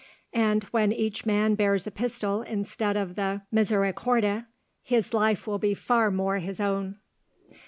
[0.33, 4.47] And, when each man bears a pistol instead of the misericorde,
[4.81, 6.97] his life will be far more his own."